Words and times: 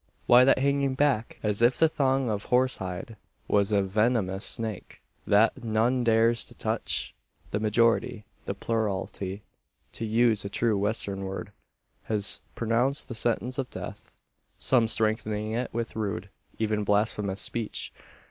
Why 0.25 0.43
that 0.45 0.57
hanging 0.57 0.95
back, 0.95 1.37
as 1.43 1.61
if 1.61 1.77
the 1.77 1.87
thong 1.87 2.27
of 2.27 2.45
horse 2.45 2.77
hide 2.77 3.17
was 3.47 3.71
a 3.71 3.83
venomous 3.83 4.43
snake, 4.43 4.99
that 5.27 5.63
none 5.63 6.03
dares 6.03 6.43
to 6.45 6.55
touch? 6.57 7.13
The 7.51 7.59
majority 7.59 8.25
the 8.45 8.55
plurality, 8.55 9.43
to 9.91 10.03
use 10.03 10.43
a 10.43 10.49
true 10.49 10.75
Western 10.75 11.23
word 11.25 11.51
has 12.05 12.39
pronounced 12.55 13.09
the 13.09 13.13
sentence 13.13 13.59
of 13.59 13.69
death; 13.69 14.15
some 14.57 14.87
strengthening 14.87 15.51
it 15.51 15.71
with 15.71 15.95
rude, 15.95 16.31
even 16.57 16.83
blasphemous, 16.83 17.39
speech. 17.41 17.93